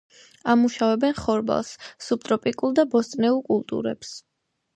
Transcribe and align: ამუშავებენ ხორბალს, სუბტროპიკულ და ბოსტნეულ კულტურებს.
ამუშავებენ 0.53 1.13
ხორბალს, 1.19 1.73
სუბტროპიკულ 2.07 2.75
და 2.81 2.87
ბოსტნეულ 2.97 3.45
კულტურებს. 3.53 4.13